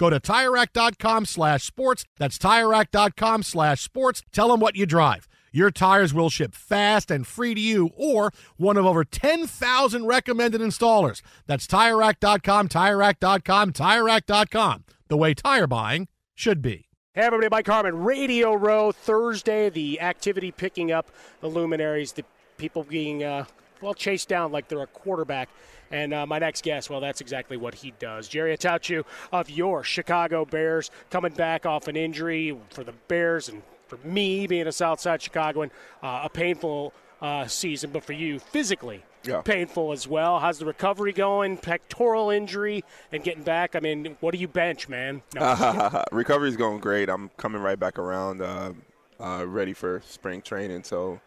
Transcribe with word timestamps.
Go 0.00 0.08
to 0.08 0.18
TireRack.com 0.18 1.26
slash 1.26 1.62
sports. 1.62 2.06
That's 2.16 2.38
TireRack.com 2.38 3.42
slash 3.42 3.82
sports. 3.82 4.22
Tell 4.32 4.48
them 4.48 4.58
what 4.58 4.74
you 4.74 4.86
drive. 4.86 5.28
Your 5.52 5.70
tires 5.70 6.14
will 6.14 6.30
ship 6.30 6.54
fast 6.54 7.10
and 7.10 7.26
free 7.26 7.54
to 7.54 7.60
you 7.60 7.90
or 7.94 8.32
one 8.56 8.78
of 8.78 8.86
over 8.86 9.04
10,000 9.04 10.06
recommended 10.06 10.62
installers. 10.62 11.20
That's 11.46 11.66
TireRack.com, 11.66 12.68
TireRack.com, 12.70 13.72
TireRack.com. 13.74 14.84
The 15.08 15.16
way 15.18 15.34
tire 15.34 15.66
buying 15.66 16.08
should 16.34 16.62
be. 16.62 16.88
Hey 17.12 17.22
everybody, 17.22 17.50
Mike 17.50 17.66
Harmon, 17.66 17.98
Radio 17.98 18.54
Row, 18.54 18.92
Thursday, 18.92 19.68
the 19.68 20.00
activity 20.00 20.50
picking 20.50 20.90
up 20.90 21.10
the 21.42 21.48
luminaries, 21.48 22.12
the 22.12 22.24
people 22.56 22.84
being, 22.84 23.22
uh, 23.22 23.44
well, 23.80 23.94
chased 23.94 24.28
down 24.28 24.52
like 24.52 24.68
they're 24.68 24.82
a 24.82 24.86
quarterback. 24.86 25.48
And 25.92 26.14
uh, 26.14 26.24
my 26.26 26.38
next 26.38 26.62
guest, 26.62 26.88
well, 26.88 27.00
that's 27.00 27.20
exactly 27.20 27.56
what 27.56 27.74
he 27.74 27.92
does. 27.98 28.28
Jerry 28.28 28.56
Attaochu 28.56 29.04
of 29.32 29.50
your 29.50 29.82
Chicago 29.82 30.44
Bears 30.44 30.90
coming 31.10 31.32
back 31.32 31.66
off 31.66 31.88
an 31.88 31.96
injury 31.96 32.56
for 32.70 32.84
the 32.84 32.92
Bears 33.08 33.48
and 33.48 33.62
for 33.88 33.98
me 34.04 34.46
being 34.46 34.68
a 34.68 34.72
Southside 34.72 35.20
Chicagoan, 35.20 35.70
uh, 36.02 36.20
a 36.24 36.28
painful 36.28 36.92
uh, 37.20 37.46
season, 37.48 37.90
but 37.90 38.04
for 38.04 38.12
you, 38.12 38.38
physically 38.38 39.02
Yeah. 39.24 39.42
painful 39.42 39.90
as 39.90 40.06
well. 40.06 40.38
How's 40.38 40.58
the 40.60 40.64
recovery 40.64 41.12
going? 41.12 41.56
Pectoral 41.58 42.30
injury 42.30 42.84
and 43.10 43.22
getting 43.24 43.42
back. 43.42 43.74
I 43.74 43.80
mean, 43.80 44.16
what 44.20 44.32
do 44.32 44.38
you 44.38 44.46
bench, 44.48 44.88
man? 44.88 45.22
No, 45.34 46.04
Recovery's 46.12 46.56
going 46.56 46.78
great. 46.78 47.08
I'm 47.10 47.30
coming 47.36 47.60
right 47.60 47.78
back 47.78 47.98
around, 47.98 48.40
uh, 48.42 48.72
uh, 49.18 49.44
ready 49.46 49.72
for 49.72 50.00
spring 50.06 50.40
training. 50.40 50.84
So, 50.84 51.20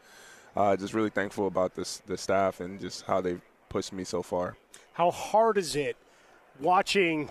uh, 0.56 0.76
just 0.76 0.94
really 0.94 1.10
thankful 1.10 1.48
about 1.48 1.76
this 1.76 1.98
the 2.06 2.18
staff 2.18 2.60
and 2.60 2.80
just 2.80 3.04
how 3.06 3.22
they've 3.22 3.42
pushed 3.70 3.94
me 3.94 4.04
so 4.04 4.22
far. 4.22 4.56
How 4.94 5.10
hard 5.12 5.58
is 5.58 5.76
it 5.76 5.96
watching 6.60 7.30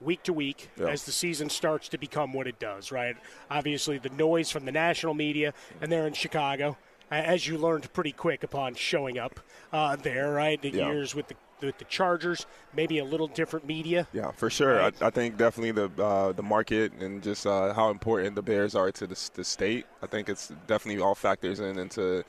week 0.00 0.22
to 0.24 0.32
week 0.32 0.68
Yeah. 0.78 0.88
as 0.88 1.04
the 1.04 1.12
season 1.12 1.48
starts 1.48 1.88
to 1.90 1.98
become 1.98 2.32
what 2.32 2.46
it 2.46 2.58
does, 2.58 2.92
right? 2.92 3.16
Obviously, 3.50 3.98
the 3.98 4.10
noise 4.10 4.50
from 4.50 4.64
the 4.64 4.72
national 4.72 5.14
media, 5.14 5.54
and 5.80 5.90
they're 5.90 6.06
in 6.06 6.12
Chicago, 6.12 6.76
as 7.10 7.46
you 7.46 7.56
learned 7.56 7.90
pretty 7.92 8.12
quick 8.12 8.42
upon 8.42 8.74
showing 8.74 9.18
up 9.18 9.40
uh, 9.72 9.96
there, 9.96 10.32
right? 10.32 10.60
The 10.60 10.70
Yeah. 10.70 10.88
years 10.88 11.14
with 11.14 11.28
the, 11.28 11.34
with 11.60 11.78
the 11.78 11.84
Chargers, 11.84 12.46
maybe 12.74 12.98
a 12.98 13.04
little 13.04 13.26
different 13.26 13.66
media. 13.66 14.06
Yeah, 14.12 14.30
for 14.32 14.50
sure. 14.50 14.76
Right. 14.76 14.94
I, 15.02 15.06
I 15.06 15.10
think 15.10 15.36
definitely 15.36 15.72
the 15.72 16.02
uh, 16.02 16.32
the 16.32 16.42
market 16.42 16.92
and 17.00 17.22
just 17.22 17.46
uh, 17.46 17.72
how 17.72 17.90
important 17.90 18.34
the 18.34 18.42
Bears 18.42 18.74
are 18.74 18.90
to 18.92 19.06
the, 19.06 19.30
the 19.34 19.44
state. 19.44 19.86
I 20.02 20.06
think 20.06 20.28
it's 20.28 20.52
definitely 20.66 21.02
all 21.02 21.14
factors 21.14 21.60
in 21.60 21.78
into 21.78 22.24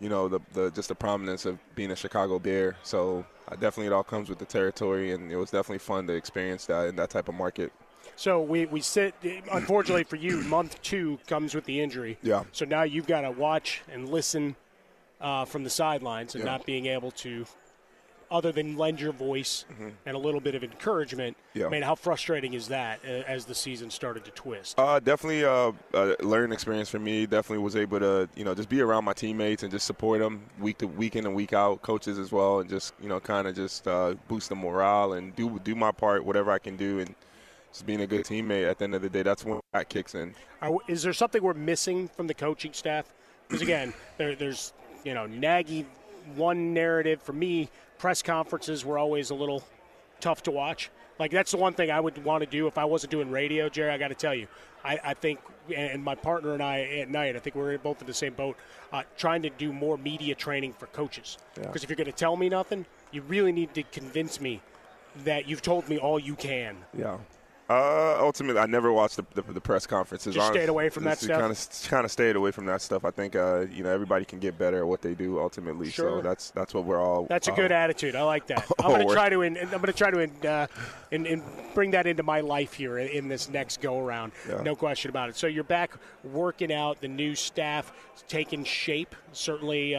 you 0.00 0.08
know 0.08 0.28
the, 0.28 0.40
the 0.52 0.70
just 0.70 0.88
the 0.88 0.94
prominence 0.94 1.46
of 1.46 1.58
being 1.74 1.90
a 1.90 1.96
Chicago 1.96 2.38
Bear. 2.38 2.76
So 2.82 3.24
uh, 3.48 3.52
definitely 3.56 3.86
it 3.86 3.92
all 3.92 4.04
comes 4.04 4.28
with 4.28 4.38
the 4.38 4.44
territory, 4.44 5.12
and 5.12 5.30
it 5.30 5.36
was 5.36 5.50
definitely 5.50 5.78
fun 5.78 6.06
to 6.08 6.14
experience 6.14 6.66
that 6.66 6.88
in 6.88 6.96
that 6.96 7.10
type 7.10 7.28
of 7.28 7.34
market. 7.34 7.72
So 8.16 8.40
we, 8.42 8.66
we 8.66 8.80
sit, 8.80 9.14
unfortunately 9.52 10.02
for 10.02 10.16
you, 10.16 10.40
month 10.42 10.80
two 10.82 11.20
comes 11.28 11.54
with 11.54 11.64
the 11.66 11.80
injury. 11.80 12.18
Yeah. 12.22 12.44
So 12.50 12.64
now 12.64 12.82
you've 12.82 13.06
got 13.06 13.20
to 13.20 13.30
watch 13.30 13.82
and 13.92 14.08
listen 14.08 14.56
uh, 15.20 15.44
from 15.44 15.62
the 15.62 15.70
sidelines 15.70 16.34
and 16.34 16.42
Yeah. 16.42 16.50
not 16.50 16.66
being 16.66 16.86
able 16.86 17.12
to, 17.12 17.46
other 18.30 18.52
than 18.52 18.76
lend 18.76 19.00
your 19.00 19.12
voice 19.12 19.64
and 20.06 20.16
a 20.16 20.18
little 20.18 20.40
bit 20.40 20.54
of 20.54 20.62
encouragement. 20.62 21.36
Mm-hmm. 21.36 21.58
Yeah. 21.58 21.66
I 21.66 21.70
mean, 21.70 21.82
how 21.82 21.94
frustrating 21.94 22.54
is 22.54 22.68
that 22.68 23.00
uh, 23.04 23.24
as 23.26 23.44
the 23.44 23.54
season 23.54 23.90
started 23.90 24.24
to 24.24 24.30
twist? 24.32 24.78
Uh, 24.78 25.00
definitely 25.00 25.42
a, 25.42 25.72
a 25.94 26.16
learning 26.20 26.52
experience 26.52 26.88
for 26.88 26.98
me. 26.98 27.26
Definitely 27.26 27.64
was 27.64 27.76
able 27.76 28.00
to, 28.00 28.28
you 28.36 28.44
know, 28.44 28.54
just 28.54 28.68
be 28.68 28.80
around 28.80 29.04
my 29.04 29.12
teammates 29.12 29.62
and 29.62 29.72
just 29.72 29.86
support 29.86 30.20
them 30.20 30.42
week 30.60 30.78
to 30.78 30.86
week 30.86 31.16
in 31.16 31.26
and 31.26 31.34
week 31.34 31.52
out, 31.52 31.82
coaches 31.82 32.18
as 32.18 32.32
well, 32.32 32.60
and 32.60 32.68
just, 32.68 32.94
you 33.00 33.08
know, 33.08 33.20
kind 33.20 33.48
of 33.48 33.54
just 33.54 33.86
uh, 33.88 34.14
boost 34.28 34.48
the 34.48 34.54
morale 34.54 35.14
and 35.14 35.34
do 35.34 35.58
do 35.64 35.74
my 35.74 35.92
part, 35.92 36.24
whatever 36.24 36.50
I 36.50 36.58
can 36.58 36.76
do, 36.76 37.00
and 37.00 37.14
just 37.72 37.86
being 37.86 38.00
a 38.00 38.06
good 38.06 38.24
teammate. 38.24 38.68
At 38.68 38.78
the 38.78 38.84
end 38.84 38.94
of 38.94 39.02
the 39.02 39.08
day, 39.08 39.22
that's 39.22 39.44
when 39.44 39.60
that 39.72 39.88
kicks 39.88 40.14
in. 40.14 40.34
Are, 40.62 40.76
is 40.88 41.02
there 41.02 41.12
something 41.12 41.42
we're 41.42 41.54
missing 41.54 42.08
from 42.08 42.26
the 42.26 42.34
coaching 42.34 42.72
staff? 42.72 43.12
Because 43.46 43.62
again, 43.62 43.94
there, 44.16 44.34
there's 44.34 44.72
you 45.04 45.14
know 45.14 45.26
Nagy 45.26 45.86
one 46.36 46.74
narrative 46.74 47.22
for 47.22 47.32
me. 47.32 47.70
Press 47.98 48.22
conferences 48.22 48.84
were 48.84 48.98
always 48.98 49.30
a 49.30 49.34
little 49.34 49.64
tough 50.20 50.42
to 50.44 50.50
watch. 50.50 50.90
Like 51.18 51.30
that's 51.30 51.50
the 51.50 51.56
one 51.56 51.74
thing 51.74 51.90
I 51.90 52.00
would 52.00 52.22
want 52.24 52.44
to 52.44 52.50
do 52.50 52.66
if 52.66 52.78
I 52.78 52.84
wasn't 52.84 53.10
doing 53.10 53.30
radio, 53.30 53.68
Jerry. 53.68 53.90
I 53.90 53.98
got 53.98 54.08
to 54.08 54.14
tell 54.14 54.34
you, 54.34 54.46
I, 54.84 55.00
I 55.02 55.14
think, 55.14 55.40
and 55.74 56.02
my 56.02 56.14
partner 56.14 56.54
and 56.54 56.62
I 56.62 56.82
at 57.00 57.10
night, 57.10 57.34
I 57.34 57.40
think 57.40 57.56
we're 57.56 57.76
both 57.78 58.00
in 58.00 58.06
the 58.06 58.14
same 58.14 58.34
boat, 58.34 58.56
uh, 58.92 59.02
trying 59.16 59.42
to 59.42 59.50
do 59.50 59.72
more 59.72 59.98
media 59.98 60.34
training 60.34 60.74
for 60.78 60.86
coaches. 60.86 61.38
Because 61.54 61.82
if 61.82 61.90
you're 61.90 61.96
going 61.96 62.06
to 62.06 62.12
tell 62.12 62.36
me 62.36 62.48
nothing, 62.48 62.86
you 63.10 63.22
really 63.22 63.52
need 63.52 63.74
to 63.74 63.82
convince 63.82 64.40
me 64.40 64.60
that 65.24 65.48
you've 65.48 65.62
told 65.62 65.88
me 65.88 65.98
all 65.98 66.18
you 66.18 66.36
can. 66.36 66.76
Yeah. 66.96 67.18
Uh, 67.68 68.16
ultimately, 68.18 68.58
I 68.58 68.64
never 68.64 68.90
watched 68.90 69.16
the, 69.16 69.26
the, 69.34 69.42
the 69.52 69.60
press 69.60 69.86
conferences. 69.86 70.34
Just 70.34 70.52
stayed 70.52 70.70
away 70.70 70.88
from 70.88 71.04
that 71.04 71.18
stuff? 71.18 71.38
Kind 71.38 71.52
of, 71.52 71.90
kind 71.90 72.04
of 72.06 72.10
stayed 72.10 72.34
away 72.34 72.50
from 72.50 72.64
that 72.64 72.80
stuff. 72.80 73.04
I 73.04 73.10
think, 73.10 73.36
uh, 73.36 73.66
you 73.70 73.82
know, 73.82 73.90
everybody 73.90 74.24
can 74.24 74.38
get 74.38 74.56
better 74.56 74.78
at 74.78 74.86
what 74.86 75.02
they 75.02 75.14
do 75.14 75.38
ultimately. 75.38 75.90
Sure. 75.90 76.18
So 76.18 76.22
that's 76.22 76.50
that's 76.52 76.72
what 76.72 76.84
we're 76.84 77.02
all. 77.02 77.26
That's 77.26 77.48
a 77.48 77.52
uh, 77.52 77.56
good 77.56 77.70
attitude. 77.70 78.16
I 78.16 78.22
like 78.22 78.46
that. 78.46 78.66
I'm 78.78 78.92
going 78.92 79.06
to 79.06 79.12
try 79.12 79.28
to. 79.28 79.42
In, 79.42 79.58
I'm 79.58 79.68
going 79.68 79.82
to 79.82 79.92
try 79.92 80.10
to 80.10 80.20
in, 80.20 80.46
uh, 80.46 80.66
in, 81.10 81.26
in 81.26 81.42
bring 81.74 81.90
that 81.90 82.06
into 82.06 82.22
my 82.22 82.40
life 82.40 82.72
here 82.72 82.96
in, 82.96 83.08
in 83.08 83.28
this 83.28 83.50
next 83.50 83.82
go 83.82 83.98
around. 83.98 84.32
Yeah. 84.48 84.62
No 84.62 84.74
question 84.74 85.10
about 85.10 85.28
it. 85.28 85.36
So 85.36 85.46
you're 85.46 85.62
back 85.62 85.92
working 86.24 86.72
out. 86.72 87.02
The 87.02 87.08
new 87.08 87.34
staff 87.34 87.92
taking 88.28 88.64
shape. 88.64 89.14
Certainly. 89.32 89.94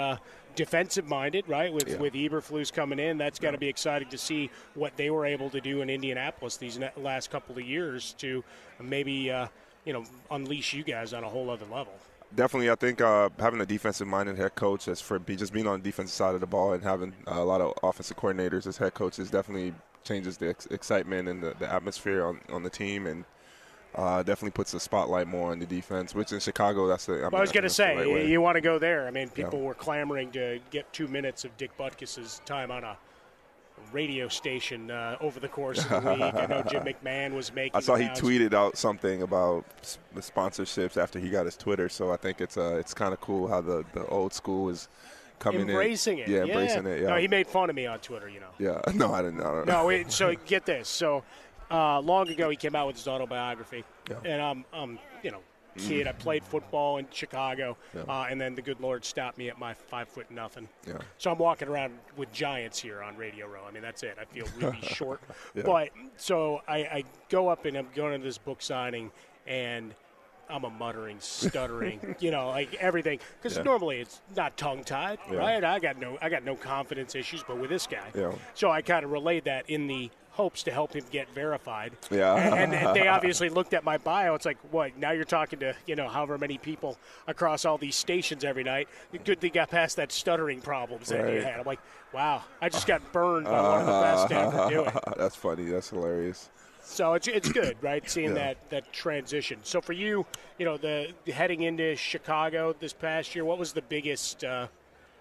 Defensive 0.59 1.07
minded, 1.07 1.47
right? 1.47 1.71
With 1.71 1.87
Yeah. 1.87 1.95
with 1.99 2.13
Eberflus 2.13 2.73
coming 2.73 2.99
in, 2.99 3.17
that's 3.17 3.39
got 3.39 3.51
to 3.51 3.57
be 3.57 3.69
exciting 3.69 4.09
to 4.09 4.17
see 4.17 4.49
what 4.75 4.97
they 4.97 5.09
were 5.09 5.25
able 5.25 5.49
to 5.51 5.61
do 5.61 5.81
in 5.81 5.89
Indianapolis 5.89 6.57
these 6.57 6.77
last 6.97 7.31
couple 7.31 7.57
of 7.57 7.63
years 7.63 8.13
to 8.17 8.43
maybe 8.77 9.31
uh, 9.31 9.47
you 9.85 9.93
know 9.93 10.03
unleash 10.29 10.73
you 10.73 10.83
guys 10.83 11.13
on 11.13 11.23
a 11.23 11.29
whole 11.29 11.49
other 11.49 11.65
level. 11.67 11.93
Definitely, 12.35 12.69
I 12.69 12.75
think 12.75 12.99
uh, 12.99 13.29
having 13.39 13.61
a 13.61 13.65
defensive-minded 13.65 14.35
head 14.35 14.55
coach, 14.55 14.89
as 14.89 14.99
for 14.99 15.17
be, 15.17 15.37
just 15.37 15.53
being 15.53 15.65
on 15.65 15.79
the 15.79 15.83
defensive 15.83 16.13
side 16.13 16.35
of 16.35 16.41
the 16.41 16.47
ball, 16.47 16.73
and 16.73 16.83
having 16.83 17.13
uh, 17.25 17.35
a 17.35 17.45
lot 17.45 17.61
of 17.61 17.73
offensive 17.81 18.17
coordinators 18.17 18.67
as 18.67 18.75
head 18.75 18.93
coaches, 18.93 19.31
definitely 19.31 19.73
changes 20.03 20.35
the 20.35 20.49
ex- 20.49 20.65
excitement 20.65 21.29
and 21.29 21.41
the, 21.41 21.55
the 21.57 21.73
atmosphere 21.73 22.25
on, 22.25 22.41
on 22.51 22.63
the 22.63 22.69
team, 22.69 23.07
and 23.07 23.23
uh, 23.95 24.17
definitely 24.23 24.51
puts 24.51 24.71
the 24.71 24.79
spotlight 24.79 25.27
more 25.27 25.51
on 25.51 25.59
the 25.59 25.65
defense. 25.65 26.13
Which 26.13 26.31
in 26.31 26.39
Chicago, 26.39 26.87
that's 26.87 27.05
the. 27.05 27.13
I, 27.13 27.15
mean, 27.15 27.29
Well, 27.31 27.37
I 27.37 27.41
was 27.41 27.51
going 27.51 27.63
to 27.63 27.69
say, 27.69 27.95
right 27.95 28.25
you, 28.27 28.41
want 28.41 28.55
to 28.55 28.61
go 28.61 28.79
there. 28.79 29.07
I 29.07 29.11
mean, 29.11 29.29
people 29.29 29.59
Yeah. 29.59 29.65
were 29.65 29.73
clamoring 29.73 30.31
to 30.31 30.59
get 30.71 30.91
two 30.93 31.07
minutes 31.07 31.45
of 31.45 31.55
Dick 31.57 31.75
Butkus's 31.77 32.41
time 32.45 32.71
on 32.71 32.83
a 32.83 32.97
radio 33.91 34.27
station 34.27 34.91
uh, 34.91 35.17
over 35.21 35.39
the 35.39 35.47
course 35.47 35.83
of 35.85 36.03
the 36.03 36.13
week. 36.13 36.33
I 36.35 36.45
know 36.45 36.63
Jim 36.69 36.83
McMahon 37.03 37.33
was 37.33 37.53
making. 37.53 37.75
I 37.75 37.79
saw 37.79 37.95
he 37.95 38.07
tweeted 38.09 38.53
out 38.53 38.77
something 38.77 39.21
about 39.21 39.65
the 40.13 40.21
sponsorships 40.21 40.97
after 41.01 41.19
he 41.19 41.29
got 41.29 41.45
his 41.45 41.55
Twitter, 41.57 41.89
so 41.89 42.11
I 42.11 42.17
think 42.17 42.41
it's 42.41 42.57
uh, 42.57 42.75
it's 42.79 42.93
kind 42.93 43.13
of 43.13 43.21
cool 43.21 43.47
how 43.47 43.61
the, 43.61 43.85
the 43.93 44.05
old 44.07 44.33
school 44.33 44.69
is 44.69 44.87
coming 45.39 45.61
embracing 45.61 46.19
in. 46.19 46.25
it. 46.25 46.29
Yeah, 46.29 46.41
embracing 46.43 46.85
it. 46.85 47.01
Yeah, 47.01 47.09
No, 47.09 47.15
he 47.15 47.27
made 47.27 47.47
fun 47.47 47.69
of 47.69 47.75
me 47.75 47.85
on 47.85 47.99
Twitter. 47.99 48.29
You 48.29 48.41
know. 48.41 48.49
yeah. 48.59 48.81
No, 48.93 49.13
I 49.13 49.21
didn't. 49.21 49.39
I 49.39 49.43
don't 49.45 49.65
know. 49.65 49.89
No, 49.89 50.03
so 50.09 50.35
get 50.45 50.65
this. 50.65 50.87
So 50.89 51.23
uh, 51.71 51.99
long 52.01 52.27
ago, 52.29 52.49
he 52.49 52.55
came 52.55 52.75
out 52.75 52.87
with 52.87 52.95
his 52.97 53.07
autobiography, 53.07 53.83
Yeah. 54.09 54.17
and 54.25 54.41
I'm, 54.41 54.65
I'm, 54.73 54.99
you 55.23 55.31
know, 55.31 55.39
kid. 55.77 56.07
I 56.07 56.11
played 56.11 56.43
football 56.43 56.97
in 56.97 57.07
Chicago, 57.11 57.77
Yeah. 57.95 58.01
uh, 58.09 58.27
and 58.29 58.41
then 58.41 58.53
the 58.55 58.61
good 58.61 58.81
Lord 58.81 59.05
stopped 59.05 59.37
me 59.37 59.49
at 59.49 59.57
my 59.57 59.73
five 59.73 60.09
foot 60.09 60.29
nothing. 60.29 60.67
Yeah. 60.85 60.97
So 61.17 61.31
I'm 61.31 61.37
walking 61.37 61.67
around 61.69 61.93
with 62.17 62.31
giants 62.33 62.79
here 62.79 63.01
on 63.01 63.15
Radio 63.15 63.47
Row. 63.47 63.61
I 63.67 63.71
mean, 63.71 63.81
that's 63.83 64.03
it. 64.03 64.17
I 64.19 64.25
feel 64.25 64.45
really 64.57 64.81
short. 64.83 65.21
Yeah. 65.53 65.63
But 65.63 65.89
so 66.17 66.61
I, 66.67 66.77
I 66.79 67.03
go 67.29 67.47
up 67.47 67.63
and 67.65 67.77
I'm 67.77 67.87
going 67.95 68.19
to 68.19 68.25
this 68.25 68.37
book 68.37 68.61
signing, 68.61 69.11
and 69.47 69.93
I'm 70.49 70.63
a 70.63 70.69
muttering, 70.69 71.17
stuttering, 71.19 72.15
you 72.19 72.31
know, 72.31 72.47
like 72.49 72.73
everything. 72.75 73.19
Because 73.41 73.57
Yeah. 73.57 73.63
normally 73.63 73.99
it's 74.01 74.19
not 74.35 74.57
tongue 74.57 74.83
tied, 74.83 75.19
Yeah. 75.31 75.37
right? 75.37 75.63
I 75.63 75.79
got 75.79 75.97
no, 75.99 76.17
I 76.21 76.29
got 76.29 76.43
no 76.43 76.55
confidence 76.55 77.15
issues, 77.15 77.43
but 77.43 77.57
with 77.57 77.69
this 77.69 77.85
guy, 77.87 78.07
Yeah. 78.15 78.31
so 78.55 78.71
I 78.71 78.81
kind 78.81 79.05
of 79.05 79.11
relayed 79.11 79.45
that 79.45 79.69
in 79.69 79.87
the 79.87 80.09
hopes 80.31 80.63
to 80.63 80.71
help 80.71 80.93
him 80.93 81.03
get 81.11 81.27
verified. 81.33 81.91
Yeah. 82.09 82.33
And, 82.35 82.73
and 82.73 82.95
they 82.95 83.07
obviously 83.15 83.49
looked 83.49 83.73
at 83.73 83.83
my 83.83 83.97
bio. 83.97 84.35
It's 84.35 84.45
like, 84.45 84.57
what? 84.71 84.97
Now 84.97 85.11
you're 85.11 85.25
talking 85.25 85.59
to 85.59 85.75
you 85.85 85.95
know 85.95 86.07
however 86.07 86.37
many 86.37 86.57
people 86.57 86.97
across 87.27 87.65
all 87.65 87.77
these 87.77 87.95
stations 87.95 88.43
every 88.43 88.63
night. 88.63 88.87
Good 89.23 89.39
thing 89.41 89.51
got 89.53 89.69
past 89.69 89.97
that 89.97 90.11
stuttering 90.11 90.61
problems 90.61 91.09
that 91.09 91.31
you 91.31 91.41
had. 91.41 91.59
I'm 91.59 91.65
like, 91.65 91.79
wow, 92.13 92.43
I 92.61 92.69
just 92.69 92.87
got 92.87 93.11
burned 93.11 93.45
by 93.45 93.61
one 93.61 93.81
of 93.81 93.85
the 93.85 94.01
best 94.01 94.27
to 94.29 94.35
ever 94.39 94.69
do 94.69 94.85
it. 94.85 94.93
That's 95.17 95.35
funny. 95.35 95.65
That's 95.65 95.89
hilarious. 95.89 96.49
So 96.89 97.13
it's 97.13 97.27
it's 97.27 97.51
good, 97.51 97.77
right? 97.81 98.07
Seeing 98.09 98.29
Yeah. 98.29 98.33
that 98.33 98.69
that 98.71 98.91
transition. 98.91 99.59
So 99.63 99.79
for 99.79 99.93
you, 99.93 100.25
you 100.57 100.65
know, 100.65 100.77
the 100.77 101.13
heading 101.31 101.61
into 101.61 101.95
Chicago 101.95 102.75
this 102.79 102.93
past 102.93 103.35
year, 103.35 103.45
what 103.45 103.59
was 103.59 103.73
the 103.73 103.83
biggest, 103.83 104.43
uh, 104.43 104.67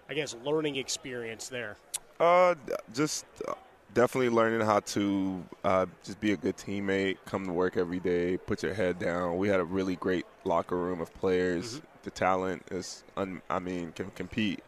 I 0.09 0.13
guess, 0.15 0.35
learning 0.43 0.77
experience 0.77 1.47
there? 1.47 1.77
Uh, 2.19 2.55
just 2.93 3.25
uh, 3.47 3.53
definitely 3.93 4.29
learning 4.29 4.65
how 4.65 4.79
to 4.81 5.43
uh, 5.63 5.85
just 6.03 6.19
be 6.19 6.33
a 6.33 6.37
good 6.37 6.57
teammate, 6.57 7.17
come 7.25 7.45
to 7.45 7.53
work 7.53 7.77
every 7.77 7.99
day, 7.99 8.35
put 8.37 8.63
your 8.63 8.73
head 8.73 8.97
down. 8.99 9.37
We 9.37 9.47
had 9.47 9.59
a 9.59 9.63
really 9.65 9.95
great 9.95 10.25
locker 10.43 10.75
room 10.75 10.99
of 11.01 11.13
players. 11.13 11.81
The 12.03 12.11
talent 12.11 12.63
is, 12.71 13.03
un- 13.15 13.41
I 13.49 13.59
mean, 13.59 13.91
can 13.91 14.09
compete 14.11 14.61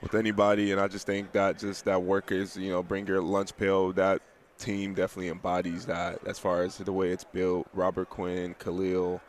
with 0.00 0.14
anybody, 0.14 0.72
and 0.72 0.80
I 0.80 0.88
just 0.88 1.06
think 1.06 1.32
that 1.32 1.58
just 1.58 1.84
that 1.84 2.02
workers, 2.02 2.56
you 2.56 2.70
know, 2.70 2.82
bring 2.82 3.06
your 3.06 3.20
lunch 3.20 3.56
pail. 3.56 3.92
That 3.92 4.22
team 4.58 4.94
definitely 4.94 5.28
embodies 5.28 5.86
that 5.86 6.20
as 6.26 6.38
far 6.38 6.62
as 6.62 6.78
the 6.78 6.92
way 6.92 7.10
it's 7.10 7.24
built. 7.24 7.66
Robert 7.74 8.10
Quinn, 8.10 8.54
Khalil, 8.58 9.20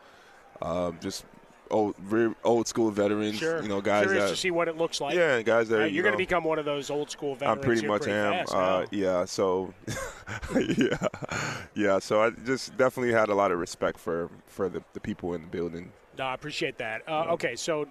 um, 0.62 0.98
just 1.02 1.26
old, 1.72 1.96
old 2.44 2.68
school 2.68 2.92
veterans. 2.92 3.38
Sure. 3.38 3.62
You 3.62 3.68
know, 3.70 3.82
guys 3.82 4.06
Curious 4.06 4.26
that 4.26 4.30
to 4.32 4.36
see 4.36 4.52
what 4.52 4.68
it 4.68 4.78
looks 4.78 5.00
like. 5.00 5.16
yeah, 5.16 5.42
guys 5.42 5.70
that 5.70 5.82
Uh, 5.82 5.86
you 5.86 5.96
you're 5.96 6.04
going 6.04 6.14
to 6.14 6.18
become 6.18 6.44
one 6.44 6.60
of 6.60 6.66
those 6.66 6.90
old 6.90 7.10
school 7.10 7.36
veterans. 7.36 7.60
I 7.60 7.66
pretty 7.66 7.88
much 7.88 8.02
pretty 8.04 8.18
am. 8.18 8.34
fast 8.46 8.54
Uh, 8.54 8.86
yeah, 8.92 9.26
so 9.26 9.74
yeah, 10.78 11.08
yeah. 11.76 12.00
So 12.00 12.22
I 12.24 12.32
just 12.32 12.76
definitely 12.78 13.14
had 13.14 13.30
a 13.30 13.36
lot 13.36 13.52
of 13.52 13.60
respect 13.60 14.00
for 14.00 14.30
for 14.48 14.70
the, 14.70 14.84
the 14.94 15.00
people 15.00 15.34
in 15.34 15.42
the 15.42 15.48
building. 15.48 15.92
No, 16.18 16.26
I 16.26 16.34
appreciate 16.34 16.78
that. 16.80 17.08
Uh, 17.08 17.26
okay, 17.30 17.56
so 17.56 17.88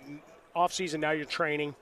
off 0.54 0.72
season 0.72 1.00
now 1.00 1.12
you're 1.12 1.24
training. 1.24 1.74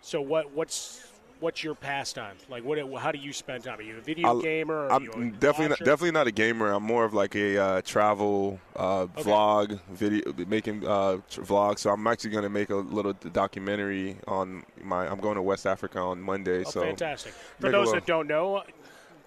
So 0.00 0.20
what 0.20 0.50
what's 0.52 1.11
what's 1.42 1.64
your 1.64 1.74
pastime? 1.74 2.36
Like 2.48 2.64
what? 2.64 2.78
How 2.98 3.12
do 3.12 3.18
you 3.18 3.32
spend 3.32 3.64
time? 3.64 3.78
Are 3.78 3.82
you 3.82 3.98
a 3.98 4.00
video 4.00 4.28
I'll- 4.28 4.40
gamer? 4.40 4.86
Or 4.86 4.92
I'm 4.92 5.32
definitely 5.32 5.68
not, 5.68 5.78
definitely 5.80 6.12
not 6.12 6.26
a 6.26 6.30
gamer. 6.30 6.70
I'm 6.70 6.84
more 6.84 7.04
of 7.04 7.12
like 7.12 7.34
a 7.34 7.58
uh, 7.58 7.82
travel 7.82 8.60
uh, 8.76 9.06
vlog 9.06 9.80
video 9.90 10.32
making 10.46 10.86
uh, 10.86 11.18
vlogs. 11.30 11.80
So 11.80 11.90
I'm 11.90 12.06
actually 12.06 12.30
going 12.30 12.44
to 12.44 12.50
make 12.50 12.70
a 12.70 12.76
little 12.76 13.12
documentary 13.12 14.16
on 14.26 14.64
my. 14.82 15.08
I'm 15.08 15.18
going 15.18 15.34
to 15.34 15.42
West 15.42 15.66
Africa 15.66 15.98
on 15.98 16.22
Monday. 16.22 16.62
Oh, 16.64 16.70
so 16.70 16.80
fantastic. 16.82 17.34
For 17.60 17.70
those 17.70 17.86
little- 17.86 17.94
that 17.94 18.06
don't 18.06 18.28
know, 18.28 18.62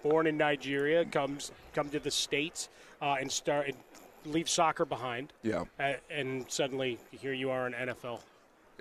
born 0.02 0.26
in 0.26 0.36
Nigeria, 0.36 1.04
comes 1.04 1.52
come 1.74 1.90
to 1.90 2.00
the 2.00 2.10
states 2.10 2.70
uh, 3.02 3.16
and 3.20 3.30
start 3.30 3.68
and 3.68 3.76
leave 4.24 4.48
soccer 4.48 4.84
behind, 4.84 5.32
yeah, 5.42 5.64
and 6.10 6.44
suddenly 6.48 6.98
here 7.12 7.32
you 7.32 7.50
are 7.50 7.66
an 7.66 7.74
NFL 7.74 8.20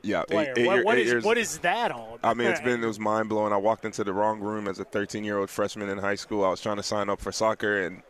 yeah. 0.06 0.22
eight- 0.22 0.28
player. 0.30 0.54
eight 0.56 0.68
what, 0.68 0.86
what 0.86 0.98
eight 0.98 1.06
is 1.08 1.12
years- 1.12 1.24
what 1.24 1.38
is 1.38 1.58
that 1.60 1.92
all? 1.92 2.20
I 2.24 2.34
mean, 2.34 2.48
it's 2.48 2.62
been 2.62 2.84
it 2.84 2.88
was 2.88 3.00
mind 3.00 3.30
blowing. 3.30 3.52
I 3.54 3.58
walked 3.58 3.86
into 3.86 4.04
the 4.04 4.14
wrong 4.14 4.40
room 4.40 4.68
as 4.68 4.80
a 4.80 4.84
13 4.86 5.24
year 5.24 5.38
old 5.38 5.50
freshman 5.50 5.90
in 5.90 5.98
high 5.98 6.16
school. 6.16 6.44
I 6.46 6.50
was 6.50 6.62
trying 6.62 6.78
to 6.78 6.84
sign 6.84 7.10
up 7.10 7.20
for 7.20 7.32
soccer, 7.32 7.82
and 7.86 8.02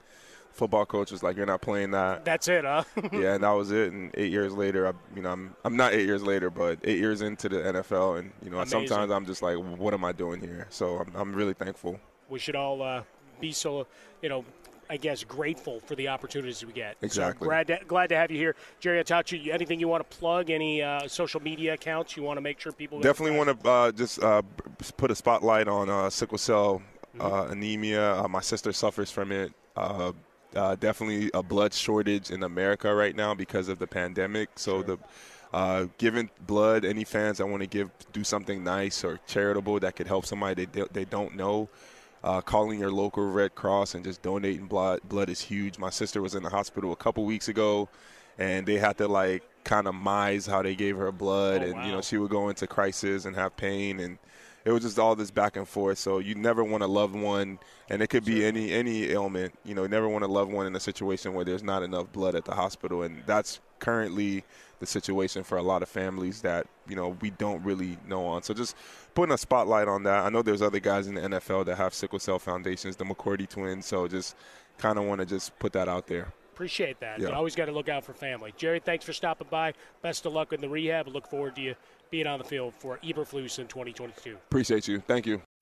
football 0.52 0.86
coach 0.86 1.12
was 1.12 1.22
like, 1.24 1.36
"You're 1.38 1.46
not 1.46 1.62
playing 1.62 1.92
that." 1.92 2.24
That's 2.26 2.48
it, 2.48 2.64
huh? 2.64 2.84
yeah, 3.12 3.34
and 3.36 3.44
that 3.44 3.52
was 3.52 3.72
it. 3.72 3.92
And 3.92 4.12
eight 4.16 4.32
years 4.32 4.54
later, 4.54 4.88
I, 4.88 4.94
you 5.16 5.22
know, 5.22 5.32
I'm 5.32 5.56
I'm 5.66 5.76
not 5.76 5.94
eight 5.94 6.06
years 6.06 6.24
later, 6.24 6.50
but 6.50 6.80
eight 6.84 7.00
years 7.00 7.22
into 7.22 7.50
the 7.50 7.58
NFL, 7.58 8.20
and 8.20 8.32
you 8.44 8.50
know, 8.50 8.58
Amazing. 8.58 8.88
sometimes 8.88 9.12
I'm 9.12 9.26
just 9.26 9.42
like, 9.42 9.58
"What 9.58 9.94
am 9.94 10.06
I 10.06 10.12
doing 10.12 10.40
here?" 10.42 10.68
So 10.70 10.98
I'm 10.98 11.12
I'm 11.16 11.34
really 11.34 11.54
thankful. 11.54 12.00
we 12.30 12.40
should 12.40 12.56
all 12.56 12.82
uh, 12.82 13.04
be 13.40 13.52
so, 13.52 13.86
you 14.22 14.30
know, 14.30 14.46
I 14.90 14.98
guess 14.98 15.24
grateful 15.24 15.80
for 15.80 15.96
the 15.96 16.08
opportunities 16.08 16.64
we 16.66 16.74
get. 16.74 16.98
Exactly. 17.02 17.46
So 17.46 17.50
glad 17.50 17.68
to, 17.68 17.80
glad 17.88 18.08
to 18.08 18.16
have 18.16 18.32
you 18.32 18.38
here, 18.38 18.56
Jerry. 18.80 19.04
Attaochu, 19.04 19.54
anything 19.54 19.80
you 19.80 19.88
want 19.88 20.10
to 20.10 20.18
plug? 20.18 20.50
Any 20.50 20.82
uh, 20.82 21.08
social 21.08 21.42
media 21.42 21.74
accounts 21.74 22.16
you 22.16 22.24
want 22.24 22.38
to 22.38 22.42
make 22.42 22.60
sure 22.60 22.72
people 22.72 23.00
Definitely 23.00 23.38
want 23.38 23.62
to 23.62 23.70
uh, 23.70 23.92
just 23.92 24.22
uh, 24.22 24.42
put 24.98 25.12
a 25.12 25.16
spotlight 25.16 25.68
on 25.68 25.90
uh, 25.90 26.10
sickle 26.10 26.38
cell 26.38 26.82
uh, 27.20 27.48
anemia. 27.50 28.16
Uh, 28.16 28.28
my 28.28 28.42
sister 28.42 28.72
suffers 28.74 29.12
from 29.12 29.32
it. 29.32 29.54
Uh, 29.76 30.12
uh, 30.56 30.76
definitely 30.76 31.30
a 31.34 31.44
blood 31.44 31.74
shortage 31.74 32.32
in 32.32 32.44
America 32.44 32.94
right 32.94 33.16
now 33.16 33.34
because 33.34 33.68
of 33.68 33.80
the 33.80 33.88
pandemic. 33.88 34.50
So 34.56 34.84
the 34.84 34.98
uh, 35.54 35.88
giving 35.98 36.30
blood, 36.48 36.86
any 36.86 37.04
fans 37.04 37.38
that 37.38 37.48
want 37.48 37.62
to 37.62 37.68
give, 37.68 37.90
do 38.14 38.24
something 38.24 38.64
nice 38.64 39.04
or 39.04 39.20
charitable 39.28 39.80
that 39.80 39.96
could 39.96 40.08
help 40.08 40.26
somebody 40.26 40.66
they, 40.66 40.84
they 40.92 41.06
don't 41.06 41.36
know. 41.36 41.70
Uh, 42.26 42.42
calling 42.42 42.80
your 42.80 42.92
local 42.92 43.24
Red 43.30 43.54
Cross 43.54 43.94
and 43.94 44.04
just 44.04 44.24
donating 44.24 44.66
blood 44.66 45.00
blood 45.08 45.30
is 45.30 45.40
huge. 45.42 45.78
My 45.78 45.92
sister 45.92 46.24
was 46.24 46.34
in 46.34 46.42
the 46.42 46.50
hospital 46.50 46.92
a 46.92 46.96
couple 46.96 47.24
weeks 47.24 47.50
ago, 47.50 47.88
and 48.40 48.66
they 48.66 48.80
had 48.80 48.98
to 48.98 49.08
like 49.08 49.44
kind 49.64 49.88
of 49.88 49.94
mise 49.94 50.48
how 50.48 50.64
they 50.64 50.76
gave 50.76 50.98
her 50.98 51.12
blood, 51.12 51.62
Oh, 51.62 51.66
and 51.66 51.86
you 51.86 51.92
know 51.92 52.02
she 52.02 52.18
would 52.18 52.32
go 52.32 52.50
into 52.50 52.66
crisis 52.66 53.26
and 53.26 53.36
have 53.36 53.56
pain, 53.56 54.00
and 54.00 54.18
it 54.66 54.72
was 54.72 54.82
just 54.82 54.98
all 54.98 55.16
this 55.16 55.30
back 55.30 55.56
and 55.56 55.68
forth. 55.68 56.00
So 56.00 56.18
you 56.18 56.34
never 56.34 56.64
want 56.64 56.82
a 56.82 56.88
loved 56.88 57.16
one, 57.16 57.60
and 57.92 58.02
it 58.02 58.08
could 58.08 58.26
be 58.26 58.44
any 58.44 58.72
any 58.72 59.12
ailment. 59.12 59.54
You 59.64 59.76
know, 59.76 59.84
you 59.84 59.88
never 59.90 60.10
want 60.10 60.24
a 60.24 60.28
loved 60.28 60.52
one 60.52 60.66
in 60.66 60.76
a 60.76 60.80
situation 60.80 61.36
where 61.36 61.46
there's 61.46 61.62
not 61.62 61.84
enough 61.84 62.12
blood 62.12 62.34
at 62.34 62.46
the 62.46 62.56
hospital, 62.56 63.04
and 63.04 63.22
that's 63.28 63.60
currently 63.78 64.44
the 64.86 64.92
situation 64.92 65.44
for 65.44 65.58
a 65.58 65.62
lot 65.62 65.82
of 65.82 65.90
families 65.90 66.42
that 66.42 66.68
you 66.88 66.96
know 66.96 67.18
we 67.22 67.32
don't 67.32 67.64
really 67.64 67.98
know 68.08 68.26
on. 68.26 68.44
So 68.44 68.54
just 68.54 68.76
putting 69.14 69.34
a 69.34 69.38
spotlight 69.38 69.88
on 69.88 70.04
that. 70.04 70.26
I 70.26 70.30
know 70.30 70.42
there's 70.42 70.62
other 70.62 70.80
guys 70.80 71.08
in 71.08 71.16
the 71.16 71.22
NFL 71.22 71.66
that 71.66 71.78
have 71.78 71.94
sickle 71.94 72.20
cell 72.20 72.40
foundations, 72.40 72.96
the 72.96 73.06
McCourty 73.06 73.48
twins. 73.48 73.86
So 73.86 74.08
just 74.08 74.36
kind 74.78 74.98
of 74.98 75.06
want 75.06 75.20
to 75.20 75.26
just 75.26 75.58
put 75.60 75.74
that 75.74 75.88
out 75.88 76.08
there. 76.08 76.32
Appreciate 76.54 77.00
that. 77.02 77.20
Yeah. 77.20 77.30
You 77.30 77.34
always 77.34 77.56
got 77.56 77.66
to 77.66 77.74
look 77.74 77.90
out 77.90 78.06
for 78.06 78.14
family. 78.14 78.54
Jerry, 78.56 78.80
thanks 78.80 79.04
for 79.04 79.12
stopping 79.12 79.48
by. 79.50 79.74
Best 80.02 80.26
of 80.26 80.32
luck 80.32 80.54
in 80.54 80.62
the 80.62 80.70
rehab. 80.70 81.08
Look 81.08 81.28
forward 81.28 81.56
to 81.58 81.62
you 81.62 81.76
being 82.10 82.28
on 82.28 82.40
the 82.40 82.46
field 82.46 82.74
for 82.76 82.98
Eberflus 83.00 83.60
in 83.60 83.68
2022. 83.68 84.36
Appreciate 84.36 84.88
you. 84.88 85.02
Thank 85.02 85.26
you. 85.26 85.42